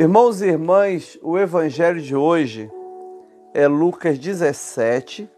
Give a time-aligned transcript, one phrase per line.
[0.00, 2.72] Irmãos e irmãs, o evangelho de hoje
[3.52, 5.30] é Lucas 17,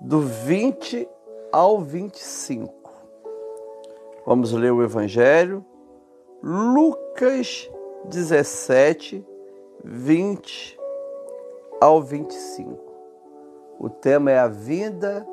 [0.00, 1.06] do 20
[1.52, 2.72] ao 25.
[4.24, 5.62] Vamos ler o evangelho.
[6.42, 7.70] Lucas
[8.06, 9.22] 17,
[9.84, 10.80] 20
[11.78, 12.80] ao 25.
[13.78, 15.28] O tema é a vinda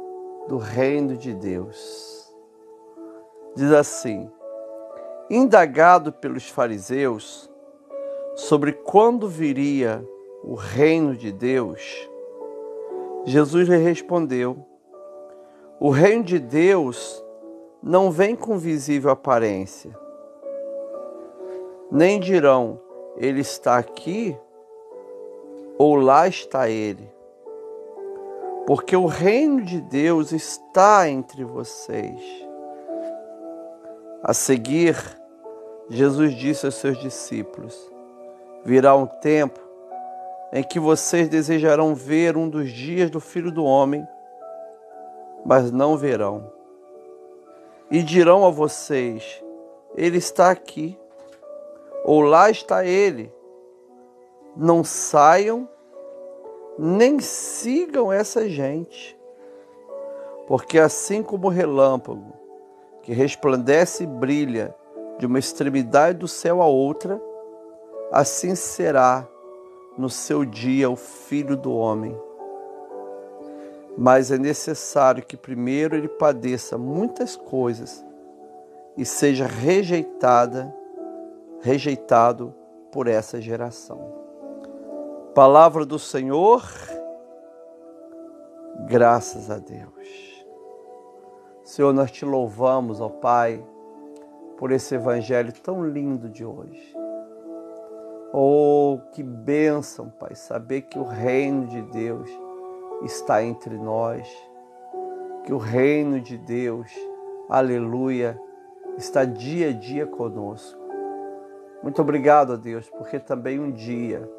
[0.49, 2.36] do reino de Deus.
[3.55, 4.29] Diz assim:
[5.29, 7.50] Indagado pelos fariseus,
[8.39, 10.02] sobre quando viria
[10.42, 12.10] o reino de Deus,
[13.25, 14.65] Jesus lhe respondeu:
[15.78, 17.24] O reino de Deus
[17.84, 19.93] não vem com visível aparência.
[21.92, 22.79] Nem dirão,
[23.18, 24.38] ele está aqui
[25.78, 27.12] ou lá está ele.
[28.65, 32.22] Porque o reino de Deus está entre vocês.
[34.23, 34.95] A seguir,
[35.90, 37.98] Jesus disse aos seus discípulos:
[38.63, 39.59] Virá um tempo
[40.52, 44.08] em que vocês desejarão ver um dos dias do Filho do Homem,
[45.45, 46.52] mas não verão.
[47.89, 49.44] E dirão a vocês:
[49.95, 50.97] Ele está aqui,
[52.03, 53.31] ou lá está ele.
[54.56, 55.69] Não saiam,
[56.78, 59.17] nem sigam essa gente,
[60.47, 62.34] porque assim como o relâmpago
[63.03, 64.75] que resplandece e brilha
[65.17, 67.22] de uma extremidade do céu a outra,
[68.12, 69.28] assim será
[69.98, 72.18] no seu dia o filho do homem.
[73.98, 78.06] Mas é necessário que primeiro ele padeça muitas coisas
[78.96, 80.74] e seja rejeitada,
[81.62, 82.54] rejeitado
[82.92, 84.18] por essa geração.
[85.36, 86.64] Palavra do Senhor,
[88.88, 90.46] graças a Deus.
[91.64, 93.64] Senhor, nós te louvamos, ó Pai,
[94.58, 96.96] por esse evangelho tão lindo de hoje.
[98.31, 102.30] Oh, que bênção, Pai, saber que o reino de Deus
[103.02, 104.29] está entre nós,
[105.44, 106.91] que o reino de Deus,
[107.50, 108.39] aleluia,
[108.97, 110.79] está dia a dia conosco.
[111.81, 114.29] Muito obrigado a Deus, porque também um dia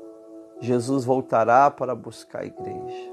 [0.60, 3.12] Jesus voltará para buscar a igreja.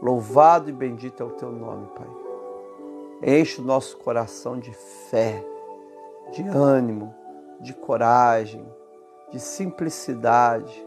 [0.00, 3.38] Louvado e bendito é o teu nome, Pai.
[3.38, 5.40] Enche o nosso coração de fé,
[6.32, 7.14] de ânimo,
[7.60, 8.66] de coragem
[9.32, 10.86] de simplicidade,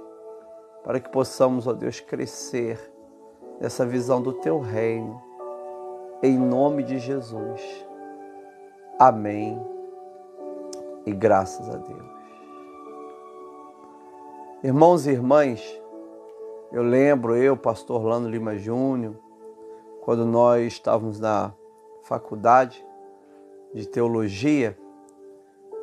[0.83, 2.79] para que possamos, ó Deus, crescer
[3.59, 5.19] nessa visão do teu reino,
[6.21, 7.61] em nome de Jesus.
[8.99, 9.59] Amém.
[11.07, 12.15] E graças a Deus.
[14.63, 15.81] Irmãos e irmãs,
[16.71, 19.15] eu lembro, eu, pastor Orlando Lima Júnior,
[20.01, 21.51] quando nós estávamos na
[22.03, 22.85] faculdade
[23.73, 24.77] de teologia,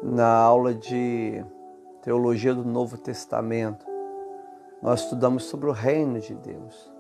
[0.01, 1.45] na aula de
[2.03, 3.87] Teologia do Novo Testamento,
[4.83, 6.93] nós estudamos sobre o reino de Deus.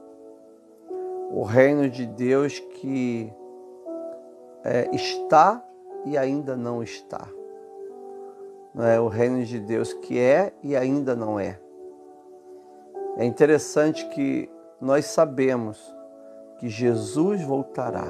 [1.32, 3.32] O reino de Deus que
[4.62, 5.60] é, está
[6.04, 7.26] e ainda não está.
[8.72, 11.58] Não é o reino de Deus que é e ainda não é.
[13.16, 14.48] É interessante que
[14.80, 15.84] nós sabemos
[16.60, 18.06] que Jesus voltará,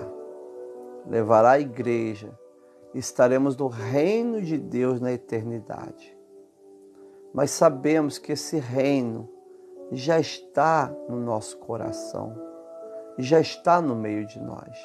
[1.07, 2.39] levará a igreja,
[2.95, 6.21] estaremos no reino de Deus na eternidade
[7.33, 9.29] mas sabemos que esse reino
[9.91, 12.35] já está no nosso coração,
[13.19, 14.77] já está no meio de nós.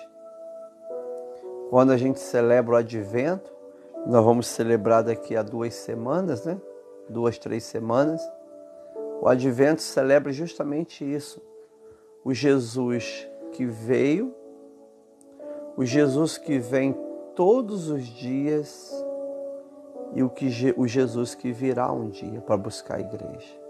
[1.69, 3.51] Quando a gente celebra o advento,
[4.05, 6.59] nós vamos celebrar daqui a duas semanas, né?
[7.09, 8.21] Duas, três semanas.
[9.21, 11.41] O advento celebra justamente isso.
[12.23, 14.33] O Jesus que veio,
[15.75, 16.95] o Jesus que vem
[17.35, 18.91] todos os dias
[20.17, 23.61] e o, que, o Jesus que virá um dia para buscar a igreja.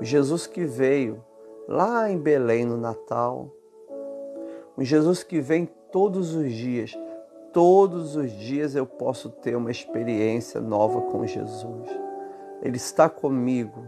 [0.00, 1.24] O Jesus que veio
[1.68, 3.48] lá em Belém no Natal.
[4.76, 6.98] O Jesus que vem todos os dias.
[7.52, 11.88] Todos os dias eu posso ter uma experiência nova com Jesus.
[12.60, 13.84] Ele está comigo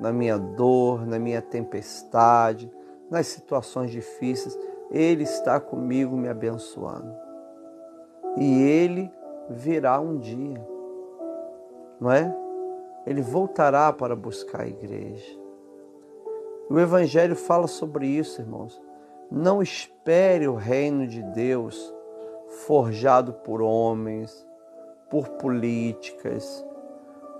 [0.00, 2.72] na minha dor, na minha tempestade,
[3.10, 4.58] nas situações difíceis.
[4.90, 7.14] Ele está comigo me abençoando.
[8.38, 9.12] E ele
[9.48, 10.66] virá um dia,
[12.00, 12.34] não é?
[13.06, 15.38] Ele voltará para buscar a igreja.
[16.68, 18.80] O Evangelho fala sobre isso, irmãos.
[19.30, 21.94] Não espere o reino de Deus
[22.66, 24.46] forjado por homens,
[25.10, 26.64] por políticas,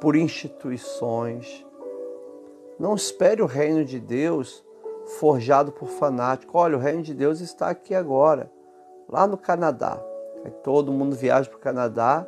[0.01, 1.67] por instituições.
[2.79, 4.65] Não espere o reino de Deus
[5.19, 6.55] forjado por fanáticos.
[6.55, 8.51] Olha, o reino de Deus está aqui agora,
[9.09, 10.03] lá no Canadá.
[10.45, 12.27] Aí todo mundo viaja para o Canadá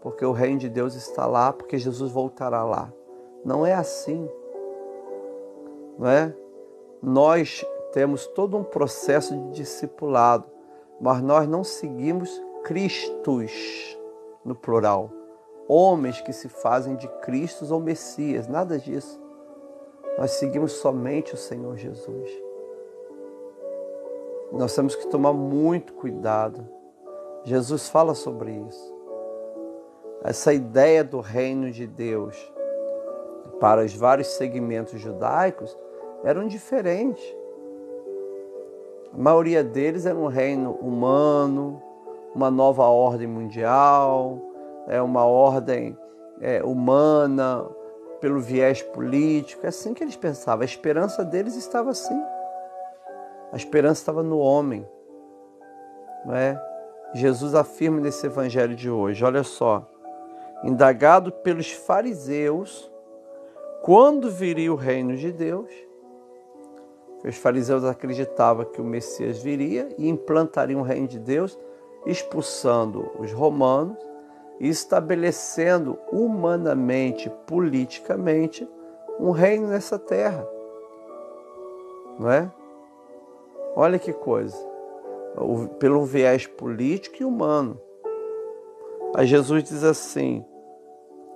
[0.00, 2.92] porque o reino de Deus está lá, porque Jesus voltará lá.
[3.44, 4.28] Não é assim.
[5.98, 6.34] Não é?
[7.02, 10.48] Nós temos todo um processo de discipulado,
[11.00, 12.30] mas nós não seguimos
[12.62, 13.98] Cristos
[14.44, 15.10] no plural.
[15.68, 19.20] Homens que se fazem de Cristos ou Messias, nada disso.
[20.18, 22.30] Nós seguimos somente o Senhor Jesus.
[24.52, 26.66] Nós temos que tomar muito cuidado.
[27.44, 29.00] Jesus fala sobre isso.
[30.22, 32.36] Essa ideia do reino de Deus
[33.58, 35.76] para os vários segmentos judaicos
[36.22, 37.24] eram diferentes.
[39.12, 41.82] A maioria deles era um reino humano,
[42.34, 44.38] uma nova ordem mundial,
[44.86, 45.96] é uma ordem
[46.40, 47.66] é, humana
[48.20, 49.64] pelo viés político.
[49.64, 50.62] É assim que eles pensavam.
[50.62, 52.20] A esperança deles estava assim.
[53.52, 54.86] A esperança estava no homem.
[56.24, 56.69] Não é?
[57.12, 59.84] Jesus afirma nesse evangelho de hoje, olha só,
[60.62, 62.90] indagado pelos fariseus,
[63.82, 65.68] quando viria o reino de Deus,
[67.24, 71.58] os fariseus acreditavam que o Messias viria e implantaria um reino de Deus,
[72.06, 73.98] expulsando os romanos
[74.58, 78.68] e estabelecendo humanamente, politicamente,
[79.18, 80.46] um reino nessa terra.
[82.18, 82.50] Não é?
[83.74, 84.69] Olha que coisa.
[85.78, 87.80] Pelo viés político e humano.
[89.14, 90.44] Aí Jesus diz assim: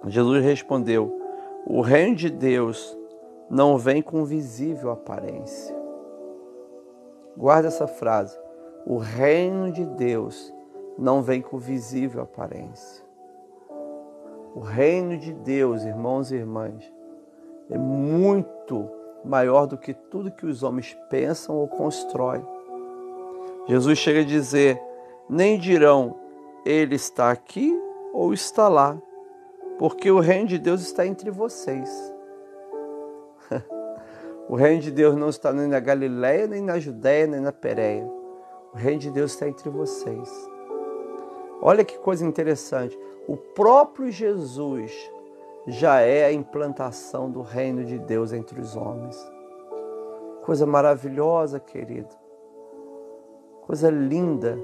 [0.07, 1.13] Jesus respondeu:
[1.67, 2.97] O reino de Deus
[3.49, 5.75] não vem com visível aparência.
[7.37, 8.39] Guarda essa frase.
[8.87, 10.53] O reino de Deus
[10.99, 13.05] não vem com visível aparência.
[14.55, 16.93] O reino de Deus, irmãos e irmãs,
[17.71, 18.89] é muito
[19.25, 22.45] maior do que tudo que os homens pensam ou constroem.
[23.67, 24.81] Jesus chega a dizer:
[25.29, 26.17] nem dirão,
[26.65, 27.73] ele está aqui
[28.13, 28.97] ou está lá,
[29.79, 31.91] porque o reino de Deus está entre vocês.
[34.47, 38.07] O reino de Deus não está nem na Galiléia, nem na Judéia, nem na Pérea.
[38.75, 40.31] O reino de Deus está entre vocês.
[41.63, 42.99] Olha que coisa interessante.
[43.27, 44.93] O próprio Jesus
[45.67, 49.17] já é a implantação do reino de Deus entre os homens.
[50.43, 52.24] Coisa maravilhosa, querido.
[53.67, 54.59] Coisa linda.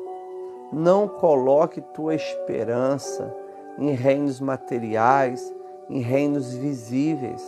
[0.72, 3.34] Não coloque tua esperança
[3.78, 5.54] em reinos materiais,
[5.88, 7.42] em reinos visíveis.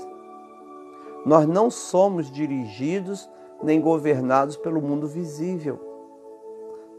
[1.24, 3.30] Nós não somos dirigidos
[3.62, 5.78] nem governados pelo mundo visível.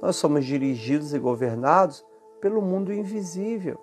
[0.01, 2.05] Nós somos dirigidos e governados
[2.39, 3.79] pelo mundo invisível.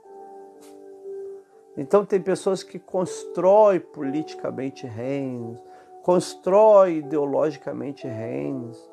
[1.76, 5.62] Então tem pessoas que constroem politicamente reinos,
[6.02, 8.90] constroem ideologicamente reinos,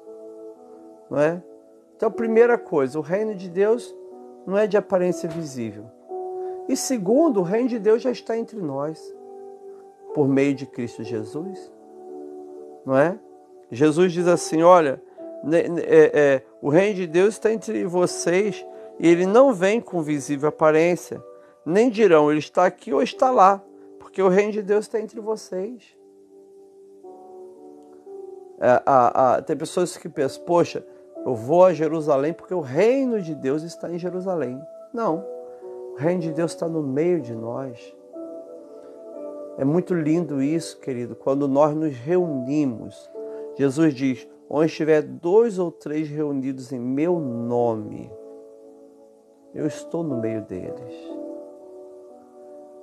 [1.10, 1.44] não é?
[1.98, 3.94] Então, primeira coisa, o reino de Deus
[4.46, 5.86] não é de aparência visível.
[6.70, 9.14] E segundo, o reino de Deus já está entre nós
[10.14, 11.72] por meio de Cristo Jesus.
[12.86, 13.18] Não é?
[13.72, 15.02] Jesus diz assim: olha,
[15.52, 18.64] é, é, o reino de Deus está entre vocês
[19.00, 21.24] e ele não vem com visível aparência,
[21.66, 23.64] nem dirão ele está aqui ou está lá,
[24.00, 25.98] porque o reino de Deus está entre vocês.
[28.60, 30.86] É, tem pessoas que pensam, poxa,
[31.26, 34.62] eu vou a Jerusalém porque o reino de Deus está em Jerusalém.
[34.94, 35.26] Não,
[35.94, 37.96] o reino de Deus está no meio de nós.
[39.58, 43.10] É muito lindo isso, querido, quando nós nos reunimos.
[43.56, 48.12] Jesus diz: onde estiver dois ou três reunidos em meu nome,
[49.54, 51.18] eu estou no meio deles.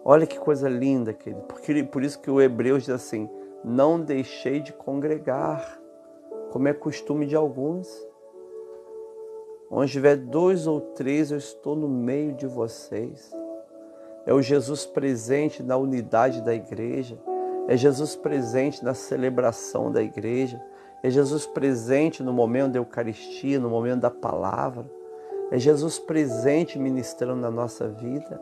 [0.05, 1.43] Olha que coisa linda, querido.
[1.43, 3.31] Porque, por isso que o Hebreus diz assim:
[3.65, 5.81] não deixei de congregar,
[6.51, 7.89] como é costume de alguns.
[9.71, 13.33] Onde estiver dois ou três, eu estou no meio de vocês
[14.27, 17.19] é o Jesus presente na unidade da igreja,
[17.69, 20.63] é Jesus presente na celebração da igreja,
[21.03, 24.87] é Jesus presente no momento da Eucaristia, no momento da palavra,
[25.51, 28.41] é Jesus presente ministrando na nossa vida.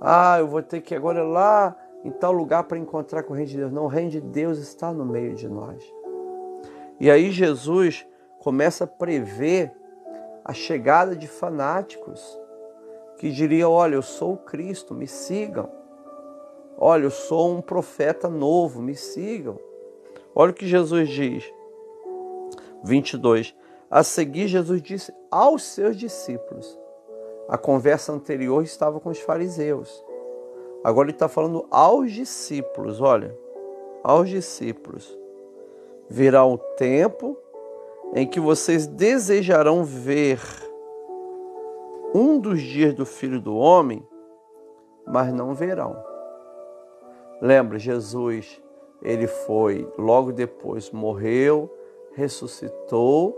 [0.00, 3.36] Ah, eu vou ter que agora ir lá em tal lugar para encontrar com o
[3.36, 3.72] Reino de Deus.
[3.72, 6.01] Não, o Reino de Deus está no meio de nós.
[7.00, 8.06] E aí Jesus
[8.38, 9.72] começa a prever
[10.44, 12.38] a chegada de fanáticos
[13.18, 15.70] que diriam: Olha, eu sou o Cristo, me sigam.
[16.76, 19.58] Olha, eu sou um profeta novo, me sigam.
[20.34, 21.44] Olha o que Jesus diz.
[22.82, 23.54] 22.
[23.90, 26.78] A seguir, Jesus disse aos seus discípulos.
[27.48, 30.04] A conversa anterior estava com os fariseus.
[30.82, 33.00] Agora ele está falando aos discípulos.
[33.00, 33.36] Olha,
[34.02, 35.21] aos discípulos.
[36.12, 37.38] Virá o tempo
[38.12, 40.38] em que vocês desejarão ver
[42.14, 44.06] um dos dias do Filho do Homem,
[45.06, 45.96] mas não verão.
[47.40, 48.62] Lembra, Jesus,
[49.00, 51.74] ele foi, logo depois morreu,
[52.12, 53.34] ressuscitou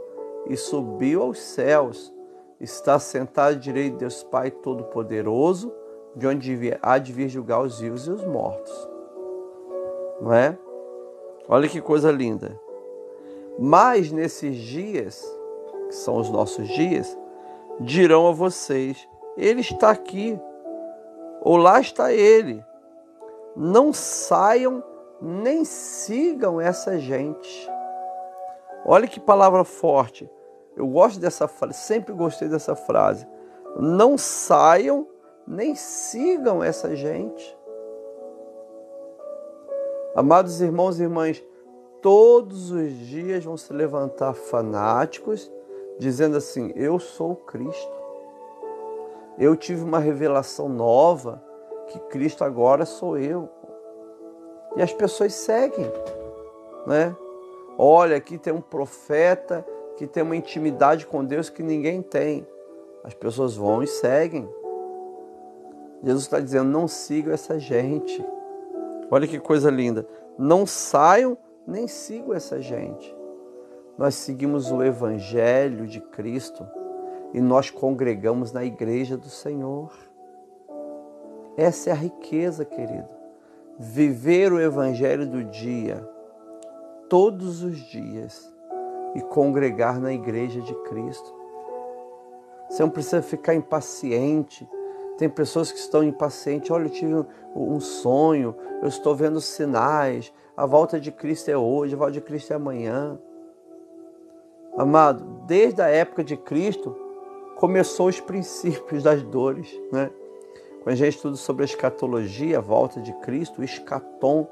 [0.48, 2.12] e subiu aos céus.
[2.60, 5.72] Está sentado à direita de Deus Pai Todo-Poderoso,
[6.16, 8.90] de onde há de vir julgar os vivos e os mortos.
[10.20, 10.58] Não é?
[11.48, 12.63] Olha que coisa linda.
[13.58, 15.22] Mas nesses dias,
[15.88, 17.16] que são os nossos dias,
[17.80, 20.38] dirão a vocês: Ele está aqui,
[21.40, 22.64] ou lá está ele.
[23.56, 24.82] Não saiam
[25.20, 27.70] nem sigam essa gente.
[28.84, 30.28] Olha que palavra forte.
[30.76, 33.26] Eu gosto dessa frase, sempre gostei dessa frase.
[33.76, 35.06] Não saiam
[35.46, 37.56] nem sigam essa gente.
[40.14, 41.42] Amados irmãos e irmãs,
[42.04, 45.50] todos os dias vão se levantar fanáticos
[45.98, 47.92] dizendo assim: Eu sou Cristo.
[49.38, 51.42] Eu tive uma revelação nova
[51.86, 53.48] que Cristo agora sou eu.
[54.76, 55.90] E as pessoas seguem,
[56.86, 57.16] né?
[57.78, 62.46] Olha, aqui tem um profeta que tem uma intimidade com Deus que ninguém tem.
[63.02, 64.46] As pessoas vão e seguem.
[66.02, 68.22] Jesus está dizendo: não sigam essa gente.
[69.10, 70.06] Olha que coisa linda.
[70.36, 73.14] Não saiam nem sigam essa gente.
[73.96, 76.66] Nós seguimos o Evangelho de Cristo
[77.32, 79.92] e nós congregamos na igreja do Senhor.
[81.56, 83.08] Essa é a riqueza, querido.
[83.78, 86.08] Viver o Evangelho do dia,
[87.08, 88.52] todos os dias,
[89.14, 91.32] e congregar na igreja de Cristo.
[92.68, 94.68] Você não precisa ficar impaciente.
[95.16, 96.70] Tem pessoas que estão impacientes.
[96.70, 100.32] Olha, eu tive um sonho, eu estou vendo sinais.
[100.56, 103.18] A volta de Cristo é hoje, a volta de Cristo é amanhã.
[104.78, 106.96] Amado, desde a época de Cristo,
[107.56, 110.12] começou os princípios das dores, né?
[110.76, 114.46] Quando a gente estuda sobre a escatologia, a volta de Cristo, o escatom,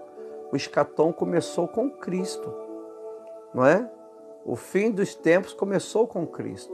[0.50, 2.52] o escatom começou com Cristo,
[3.54, 3.88] não é?
[4.44, 6.72] O fim dos tempos começou com Cristo.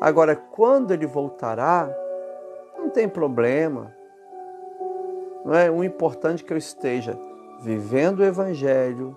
[0.00, 1.92] Agora, quando ele voltará,
[2.78, 3.92] não tem problema.
[5.44, 7.18] Não é o importante que eu esteja
[7.62, 9.16] vivendo o evangelho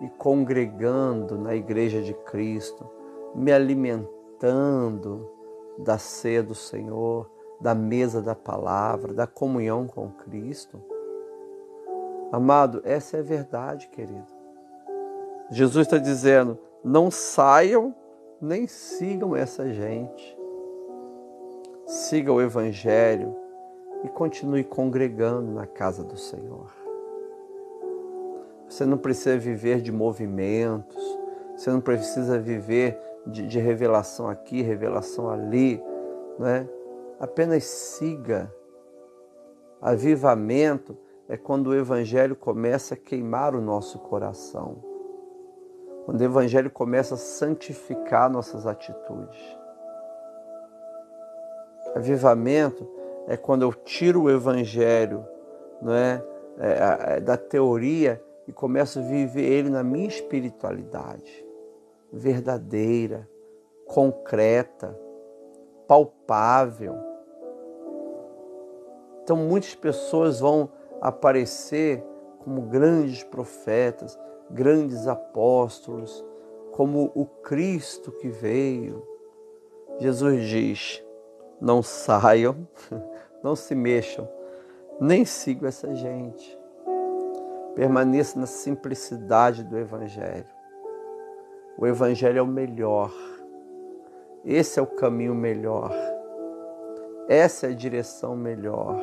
[0.00, 2.86] e congregando na igreja de Cristo,
[3.34, 5.28] me alimentando
[5.78, 7.30] da ceia do Senhor,
[7.60, 10.80] da mesa da palavra, da comunhão com Cristo.
[12.32, 14.26] Amado, essa é a verdade, querido.
[15.50, 17.94] Jesus está dizendo: não saiam
[18.40, 20.36] nem sigam essa gente.
[21.86, 23.34] Siga o Evangelho
[24.04, 26.77] e continue congregando na casa do Senhor.
[28.68, 31.18] Você não precisa viver de movimentos,
[31.56, 35.82] você não precisa viver de, de revelação aqui, revelação ali,
[36.38, 36.68] né?
[37.18, 38.52] Apenas siga.
[39.80, 40.96] Avivamento
[41.28, 44.82] é quando o Evangelho começa a queimar o nosso coração.
[46.04, 49.58] Quando o Evangelho começa a santificar nossas atitudes.
[51.94, 52.88] Avivamento
[53.26, 55.26] é quando eu tiro o Evangelho
[55.80, 56.22] não é,
[56.58, 61.46] é, é da teoria e começo a viver ele na minha espiritualidade
[62.10, 63.28] verdadeira,
[63.86, 64.98] concreta,
[65.86, 66.94] palpável.
[69.22, 72.02] Então muitas pessoas vão aparecer
[72.38, 74.18] como grandes profetas,
[74.50, 76.24] grandes apóstolos,
[76.72, 79.06] como o Cristo que veio.
[79.98, 81.04] Jesus diz:
[81.60, 82.66] não saiam,
[83.44, 84.26] não se mexam,
[84.98, 86.57] nem sigam essa gente.
[87.78, 90.48] Permaneça na simplicidade do Evangelho.
[91.78, 93.12] O Evangelho é o melhor.
[94.44, 95.92] Esse é o caminho melhor.
[97.28, 99.00] Essa é a direção melhor.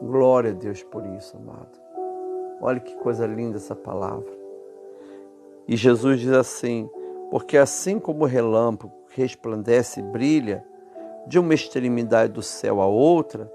[0.00, 1.76] Glória a Deus por isso, amado.
[2.60, 4.32] Olha que coisa linda essa palavra.
[5.66, 6.88] E Jesus diz assim:
[7.32, 10.64] porque assim como o relâmpago resplandece e brilha
[11.26, 13.52] de uma extremidade do céu à outra,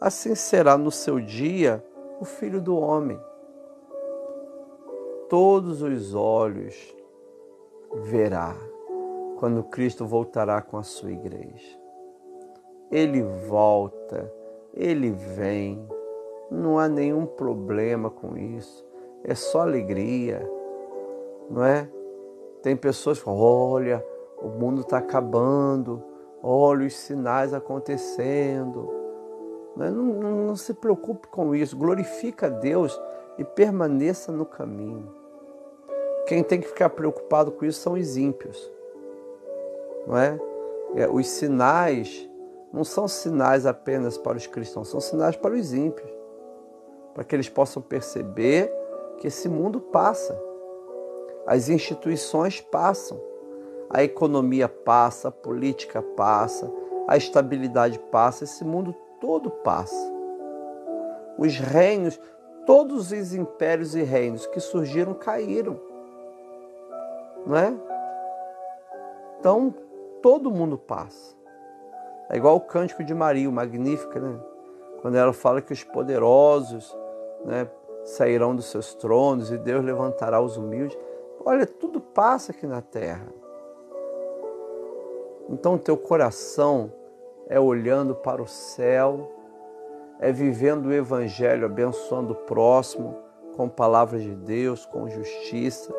[0.00, 1.84] assim será no seu dia
[2.20, 3.18] o Filho do Homem.
[5.30, 6.94] Todos os olhos
[8.02, 8.54] verá
[9.38, 11.80] quando Cristo voltará com a sua igreja.
[12.90, 14.30] Ele volta,
[14.74, 15.82] ele vem,
[16.50, 18.84] não há nenhum problema com isso,
[19.24, 20.46] é só alegria,
[21.48, 21.88] não é?
[22.62, 24.06] Tem pessoas que falam: olha,
[24.42, 26.02] o mundo está acabando,
[26.42, 28.99] olha os sinais acontecendo.
[29.76, 29.90] Não, é?
[29.90, 33.00] não, não, não se preocupe com isso, glorifica a Deus
[33.38, 35.14] e permaneça no caminho.
[36.26, 38.70] Quem tem que ficar preocupado com isso são os ímpios,
[40.06, 40.38] não é?
[40.94, 42.28] é, os sinais
[42.72, 46.08] não são sinais apenas para os cristãos, são sinais para os ímpios,
[47.14, 48.72] para que eles possam perceber
[49.18, 50.40] que esse mundo passa,
[51.46, 53.20] as instituições passam,
[53.88, 56.70] a economia passa, a política passa,
[57.08, 60.12] a estabilidade passa, esse mundo todo passa.
[61.38, 62.20] Os reinos,
[62.66, 65.80] todos os impérios e reinos que surgiram caíram.
[67.46, 67.74] Não é?
[69.38, 69.74] Então,
[70.20, 71.34] todo mundo passa.
[72.28, 74.38] É igual o cântico de Maria, o Magnífica, né?
[75.00, 76.96] Quando ela fala que os poderosos
[77.44, 77.68] né,
[78.04, 80.96] sairão dos seus tronos e Deus levantará os humildes.
[81.44, 83.26] Olha, tudo passa aqui na terra.
[85.48, 86.92] Então, teu coração
[87.50, 89.28] é olhando para o céu,
[90.20, 93.18] é vivendo o Evangelho, abençoando o próximo
[93.56, 95.92] com palavras de Deus, com justiça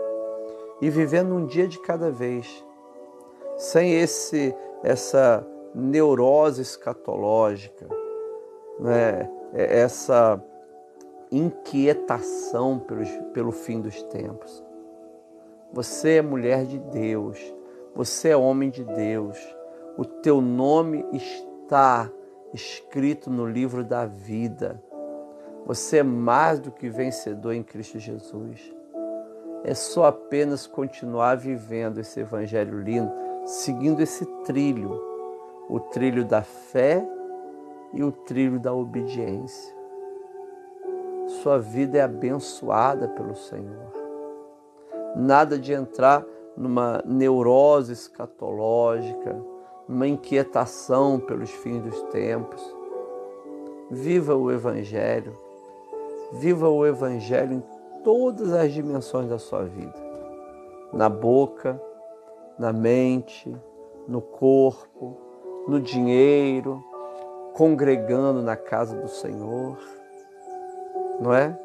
[0.81, 2.65] e vivendo um dia de cada vez,
[3.58, 7.86] sem esse essa neurose escatológica,
[8.79, 9.29] né?
[9.53, 10.41] É essa
[11.29, 14.63] inquietação pelo, pelo fim dos tempos.
[15.74, 17.38] Você é mulher de Deus,
[17.93, 19.38] você é homem de Deus,
[19.98, 22.10] o teu nome está
[22.53, 24.81] escrito no livro da vida.
[25.65, 28.74] Você é mais do que vencedor em Cristo Jesus.
[29.63, 33.12] É só apenas continuar vivendo esse evangelho lindo,
[33.45, 35.00] seguindo esse trilho,
[35.69, 37.07] o trilho da fé
[37.93, 39.75] e o trilho da obediência.
[41.41, 43.91] Sua vida é abençoada pelo Senhor.
[45.15, 46.25] Nada de entrar
[46.57, 49.50] numa neurose escatológica,
[49.91, 52.62] numa inquietação pelos fins dos tempos.
[53.89, 55.38] Viva o Evangelho,
[56.31, 57.63] viva o Evangelho em
[58.01, 59.93] todas as dimensões da sua vida:
[60.93, 61.79] na boca,
[62.57, 63.53] na mente,
[64.07, 65.17] no corpo,
[65.67, 66.81] no dinheiro,
[67.53, 69.77] congregando na casa do Senhor,
[71.19, 71.60] não é?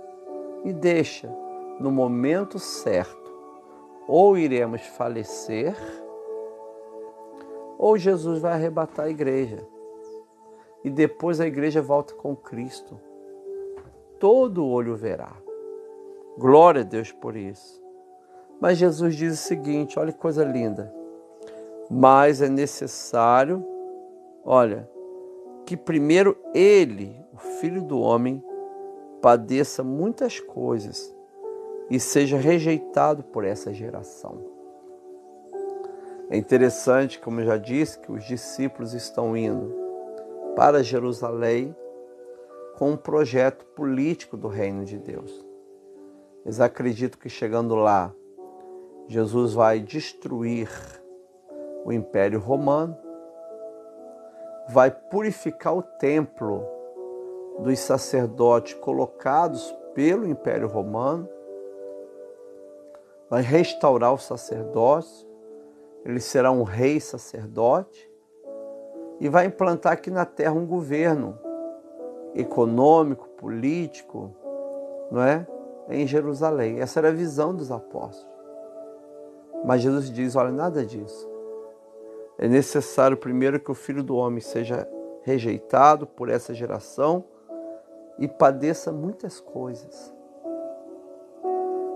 [0.65, 1.33] E deixa
[1.79, 3.33] no momento certo,
[4.09, 5.77] ou iremos falecer,
[7.79, 9.67] ou Jesus vai arrebatar a igreja.
[10.85, 12.99] E depois a igreja volta com Cristo.
[14.19, 15.33] Todo olho verá.
[16.39, 17.83] Glória a Deus por isso.
[18.61, 20.93] Mas Jesus diz o seguinte: olha que coisa linda.
[21.91, 23.65] Mas é necessário,
[24.45, 24.89] olha,
[25.65, 28.43] que primeiro ele, o filho do homem,
[29.21, 31.15] padeça muitas coisas
[31.91, 34.56] e seja rejeitado por essa geração.
[36.29, 39.73] É interessante, como eu já disse, que os discípulos estão indo
[40.57, 41.75] para Jerusalém
[42.77, 45.45] com um projeto político do reino de Deus.
[46.45, 48.13] Eles acreditam que chegando lá,
[49.07, 50.69] Jesus vai destruir
[51.85, 52.97] o Império Romano,
[54.69, 56.67] vai purificar o templo
[57.61, 61.29] dos sacerdotes colocados pelo Império Romano,
[63.31, 65.27] vai restaurar o sacerdócio,
[66.07, 68.09] ele será um rei sacerdote
[69.19, 71.37] e vai implantar aqui na terra um governo
[72.33, 74.33] econômico, político,
[75.11, 75.45] não é?
[75.89, 76.81] Em Jerusalém.
[76.81, 78.33] Essa era a visão dos apóstolos.
[79.65, 81.29] Mas Jesus diz: olha, nada disso.
[82.39, 84.89] É necessário primeiro que o filho do homem seja
[85.23, 87.25] rejeitado por essa geração
[88.17, 90.15] e padeça muitas coisas.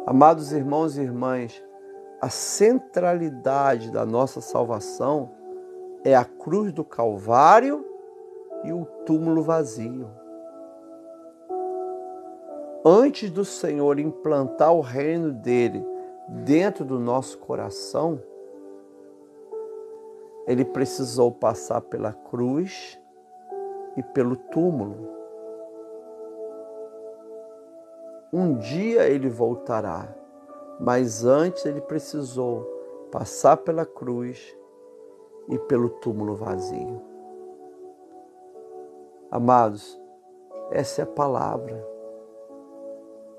[0.05, 1.63] Amados irmãos e irmãs,
[2.21, 5.31] a centralidade da nossa salvação
[6.05, 7.85] é a cruz do Calvário
[8.63, 10.09] e o túmulo vazio.
[12.85, 15.85] Antes do Senhor implantar o reino dele
[16.29, 18.23] dentro do nosso coração,
[20.47, 23.01] ele precisou passar pela cruz
[23.97, 25.09] e pelo túmulo.
[28.33, 30.20] Um dia ele voltará
[30.81, 32.63] mas antes ele precisou
[33.13, 34.57] passar pela cruz
[35.47, 37.03] e pelo túmulo vazio.
[39.31, 40.01] Amados,
[40.71, 41.87] essa é a palavra.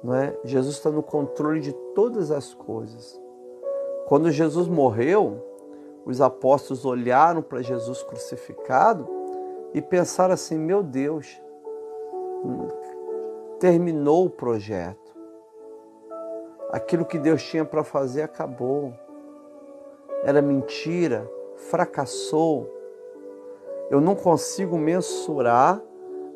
[0.04, 0.38] Não é?
[0.44, 3.20] Jesus está no controle de todas as coisas.
[4.08, 5.44] Quando Jesus morreu,
[6.06, 9.08] os apóstolos olharam para Jesus crucificado
[9.74, 11.42] e pensaram assim: meu Deus,
[13.60, 15.01] terminou o projeto
[16.72, 18.94] aquilo que Deus tinha para fazer acabou.
[20.24, 22.70] Era mentira, fracassou.
[23.90, 25.82] Eu não consigo mensurar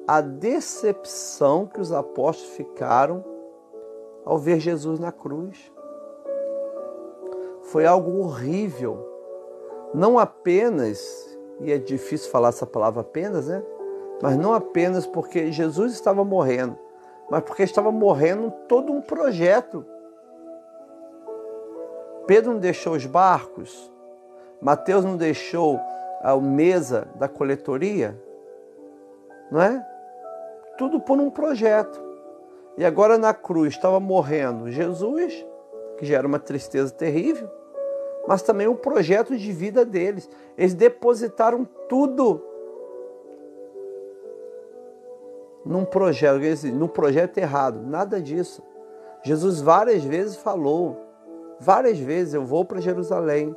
[0.08, 3.24] a decepção que os apóstolos ficaram
[4.26, 5.72] ao ver Jesus na cruz.
[7.64, 9.04] Foi algo horrível,
[9.94, 13.64] não apenas e é difícil falar essa palavra apenas, né?
[14.22, 16.78] Mas não apenas porque Jesus estava morrendo,
[17.30, 19.86] mas porque estava morrendo todo um projeto.
[22.28, 23.92] Pedro não deixou os barcos,
[24.62, 25.80] Mateus não deixou
[26.22, 28.20] a mesa da coletoria,
[29.52, 29.86] não é?
[30.78, 32.04] Tudo por um projeto.
[32.78, 35.46] E agora na cruz estava morrendo Jesus,
[35.98, 37.50] que já era uma tristeza terrível,
[38.28, 40.30] mas também o projeto de vida deles.
[40.58, 42.42] Eles depositaram tudo
[45.64, 46.40] num projeto,
[46.74, 47.82] num projeto errado.
[47.82, 48.62] Nada disso.
[49.24, 51.05] Jesus várias vezes falou,
[51.60, 53.56] várias vezes, eu vou para Jerusalém,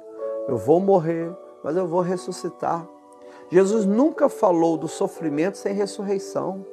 [0.49, 2.87] eu vou morrer, mas eu vou ressuscitar.
[3.51, 6.65] Jesus nunca falou do sofrimento sem ressurreição.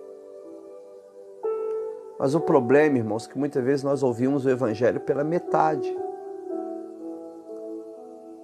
[2.19, 5.95] Mas o problema, irmãos, é que muitas vezes nós ouvimos o Evangelho pela metade.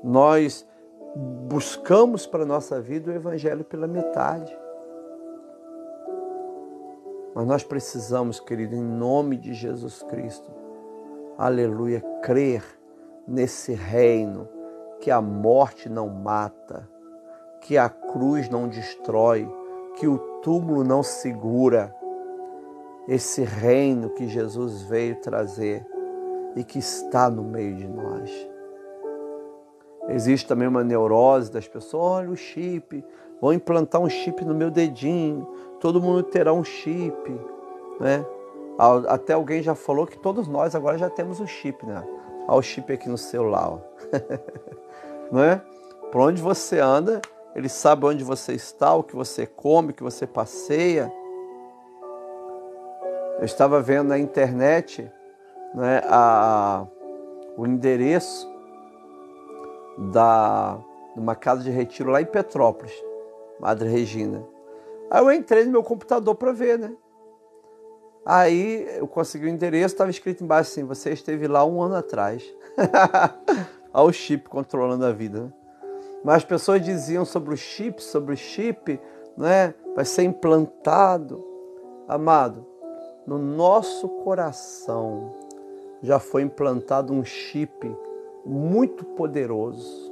[0.04, 0.68] Nós
[1.16, 4.58] buscamos para a nossa vida o Evangelho pela metade.
[7.34, 10.52] Mas nós precisamos, querido, em nome de Jesus Cristo,
[11.38, 12.64] aleluia, crer
[13.28, 14.48] nesse reino
[15.00, 16.88] que a morte não mata,
[17.62, 19.50] que a cruz não destrói,
[19.96, 21.94] que o túmulo não segura.
[23.08, 25.86] Esse reino que Jesus veio trazer
[26.56, 28.30] e que está no meio de nós.
[30.10, 33.04] Existe também uma neurose das pessoas, olha o chip,
[33.40, 35.48] vou implantar um chip no meu dedinho,
[35.80, 37.32] todo mundo terá um chip,
[38.00, 38.26] né?
[39.08, 42.04] Até alguém já falou que todos nós agora já temos o chip, né?
[42.48, 43.80] Olha o chip aqui no celular,
[45.32, 45.62] não é?
[46.12, 47.22] Por onde você anda,
[47.56, 51.12] ele sabe onde você está, o que você come, o que você passeia.
[53.38, 55.10] Eu estava vendo na internet
[55.76, 56.88] né, a,
[57.56, 58.52] o endereço
[60.12, 60.80] da
[61.16, 62.94] uma casa de retiro lá em Petrópolis,
[63.60, 64.44] Madre Regina.
[65.12, 66.96] Aí eu entrei no meu computador para ver, né?
[68.26, 72.44] Aí eu consegui o endereço, estava escrito embaixo assim: você esteve lá um ano atrás.
[73.94, 75.42] Olha o chip controlando a vida.
[75.42, 75.54] Né?
[76.24, 79.00] Mas as pessoas diziam sobre o chip, sobre o chip,
[79.38, 79.74] né?
[79.96, 81.44] Vai ser implantado.
[82.08, 82.66] Amado,
[83.26, 85.32] no nosso coração
[86.02, 87.96] já foi implantado um chip
[88.46, 90.12] muito poderoso.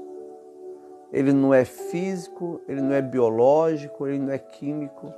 [1.12, 5.12] Ele não é físico, ele não é biológico, ele não é químico.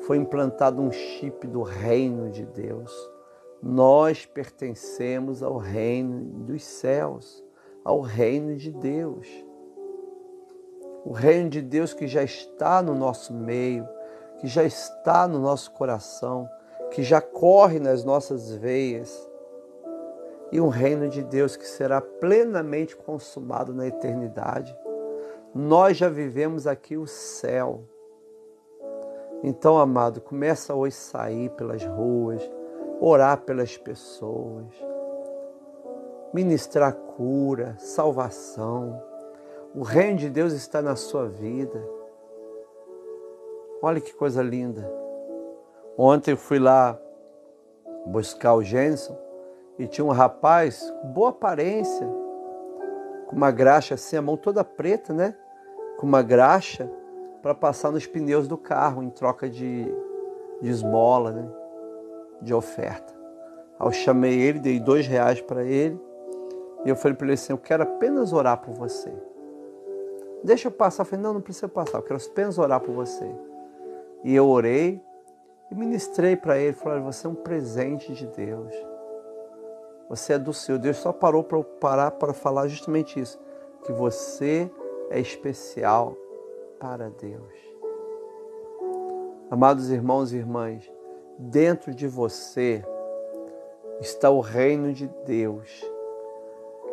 [0.00, 2.92] Foi implantado um chip do reino de Deus.
[3.62, 7.44] Nós pertencemos ao reino dos céus,
[7.84, 9.28] ao reino de Deus.
[11.04, 13.86] O reino de Deus que já está no nosso meio,
[14.38, 16.48] que já está no nosso coração,
[16.90, 19.28] que já corre nas nossas veias
[20.52, 24.76] e um reino de Deus que será plenamente consumado na eternidade.
[25.54, 27.84] Nós já vivemos aqui o céu.
[29.42, 32.42] Então, amado, começa hoje a sair pelas ruas,
[33.00, 34.66] orar pelas pessoas,
[36.34, 39.02] ministrar cura, salvação.
[39.74, 41.82] O reino de Deus está na sua vida.
[43.80, 44.92] Olha que coisa linda.
[45.96, 47.00] Ontem eu fui lá
[48.04, 49.16] buscar o Jenson
[49.78, 52.06] e tinha um rapaz com boa aparência,
[53.26, 55.34] com uma graxa assim, a mão toda preta, né?
[55.96, 56.90] Com uma graxa
[57.42, 59.84] para passar nos pneus do carro em troca de,
[60.60, 61.48] de esmola, né?
[62.40, 63.14] De oferta.
[63.80, 66.00] Eu chamei ele, dei dois reais para ele
[66.84, 69.12] e eu falei para ele assim: Eu quero apenas orar por você.
[70.42, 71.02] Deixa eu passar.
[71.02, 73.30] Eu falei: Não, não precisa passar, eu quero apenas orar por você.
[74.24, 75.02] E eu orei
[75.70, 78.72] e ministrei para ele: Falei, Você é um presente de Deus.
[80.08, 80.78] Você é do Senhor.
[80.78, 83.38] Deus só parou para parar para falar justamente isso,
[83.84, 84.70] que você
[85.10, 86.16] é especial
[86.80, 87.52] para Deus.
[89.50, 90.90] Amados irmãos e irmãs,
[91.38, 92.82] dentro de você
[94.00, 95.84] está o reino de Deus,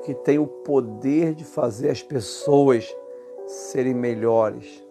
[0.03, 2.93] que tem o poder de fazer as pessoas
[3.45, 4.85] serem melhores.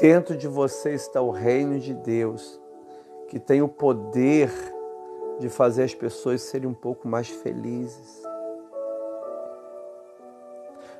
[0.00, 2.60] Dentro de você está o reino de Deus,
[3.28, 4.50] que tem o poder
[5.38, 8.20] de fazer as pessoas serem um pouco mais felizes.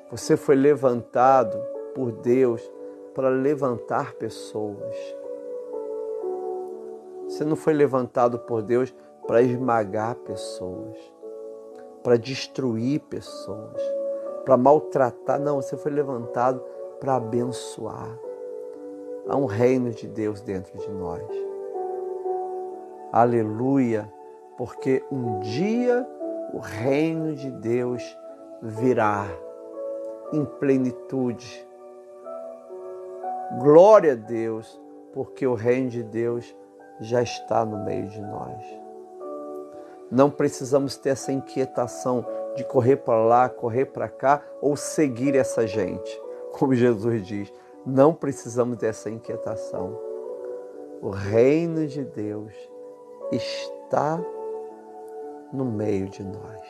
[0.08, 2.62] Você foi levantado por Deus
[3.14, 4.96] para levantar pessoas.
[7.28, 8.94] Você não foi levantado por Deus
[9.26, 10.98] para esmagar pessoas,
[12.02, 13.80] para destruir pessoas,
[14.44, 15.40] para maltratar.
[15.40, 16.62] Não, você foi levantado
[17.00, 18.18] para abençoar.
[19.28, 21.22] Há um reino de Deus dentro de nós.
[23.12, 24.12] Aleluia
[24.56, 26.06] porque um dia
[26.52, 28.02] o reino de Deus
[28.62, 29.26] virá
[30.32, 31.66] em plenitude.
[33.58, 34.80] Glória a Deus,
[35.12, 36.56] porque o reino de Deus
[37.00, 38.64] já está no meio de nós.
[40.10, 45.66] Não precisamos ter essa inquietação de correr para lá, correr para cá ou seguir essa
[45.66, 46.20] gente.
[46.58, 47.52] Como Jesus diz,
[47.84, 49.98] não precisamos dessa inquietação.
[51.00, 52.54] O reino de Deus
[53.32, 54.20] está
[55.52, 56.60] no meio de nós.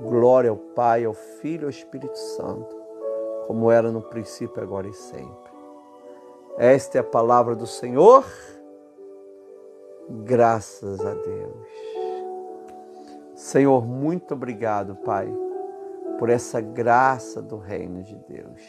[0.00, 2.77] Glória ao Pai, ao Filho e ao Espírito Santo,
[3.48, 5.50] como era no princípio, agora e sempre.
[6.56, 8.24] Esta é a palavra do Senhor.
[10.08, 11.68] Graças a Deus.
[13.34, 15.28] Senhor, muito obrigado, Pai,
[16.20, 18.62] por essa graça do reino de Deus.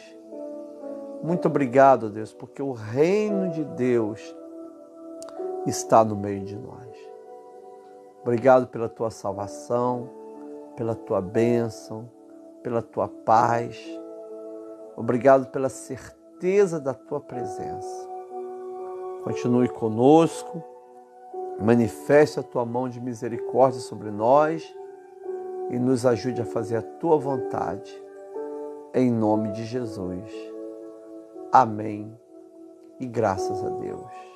[1.22, 4.34] Muito obrigado, Deus, porque o reino de Deus
[5.64, 6.98] está no meio de nós.
[8.22, 10.18] Obrigado pela tua salvação
[10.80, 12.10] pela tua bênção,
[12.62, 13.78] pela tua paz.
[14.96, 18.08] Obrigado pela certeza da tua presença.
[19.24, 20.62] Continue conosco,
[21.60, 24.74] manifeste a tua mão de misericórdia sobre nós
[25.70, 27.92] e nos ajude a fazer a tua vontade.
[28.94, 30.32] Em nome de Jesus.
[31.52, 32.16] Amém.
[32.98, 34.29] E graças a Deus.